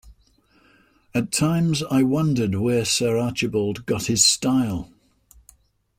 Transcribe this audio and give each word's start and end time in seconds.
At 1.13 1.31
times 1.31 1.83
I 1.91 2.01
wondered 2.01 2.55
where 2.55 2.85
Sir 2.85 3.19
Archibald 3.19 3.85
got 3.85 4.07
his 4.07 4.25
style. 4.25 4.91